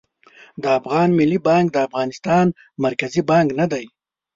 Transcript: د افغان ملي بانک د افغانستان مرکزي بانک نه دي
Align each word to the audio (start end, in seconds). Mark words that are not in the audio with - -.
د 0.61 0.63
افغان 0.79 1.09
ملي 1.19 1.39
بانک 1.47 1.67
د 1.73 1.77
افغانستان 1.87 2.45
مرکزي 2.85 3.21
بانک 3.31 3.47
نه 3.59 3.65
دي 3.71 3.85